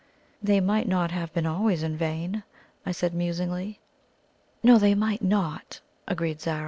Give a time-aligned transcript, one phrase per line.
[0.41, 2.41] "They might not have been always in vain,"
[2.87, 3.79] I said musingly.
[4.63, 6.59] "No, they might not," agreed Zara.